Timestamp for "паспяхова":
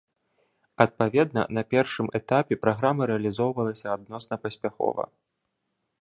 4.45-5.03